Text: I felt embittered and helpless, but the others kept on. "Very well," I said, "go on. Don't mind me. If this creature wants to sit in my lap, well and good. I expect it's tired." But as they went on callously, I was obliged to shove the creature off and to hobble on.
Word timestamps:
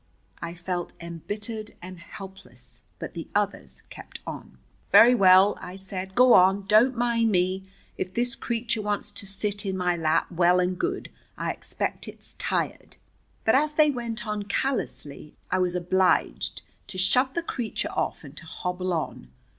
I 0.41 0.55
felt 0.55 0.93
embittered 0.99 1.75
and 1.79 1.99
helpless, 1.99 2.81
but 2.97 3.13
the 3.13 3.27
others 3.35 3.83
kept 3.91 4.19
on. 4.25 4.57
"Very 4.91 5.13
well," 5.13 5.55
I 5.61 5.75
said, 5.75 6.15
"go 6.15 6.33
on. 6.33 6.65
Don't 6.65 6.97
mind 6.97 7.29
me. 7.29 7.69
If 7.99 8.11
this 8.11 8.33
creature 8.33 8.81
wants 8.81 9.11
to 9.11 9.27
sit 9.27 9.63
in 9.63 9.77
my 9.77 9.95
lap, 9.95 10.31
well 10.31 10.59
and 10.59 10.75
good. 10.75 11.11
I 11.37 11.51
expect 11.51 12.07
it's 12.07 12.33
tired." 12.39 12.95
But 13.45 13.53
as 13.53 13.75
they 13.75 13.91
went 13.91 14.25
on 14.25 14.41
callously, 14.41 15.35
I 15.51 15.59
was 15.59 15.75
obliged 15.75 16.63
to 16.87 16.97
shove 16.97 17.35
the 17.35 17.43
creature 17.43 17.91
off 17.91 18.23
and 18.23 18.35
to 18.37 18.45
hobble 18.47 18.93
on. 18.93 19.29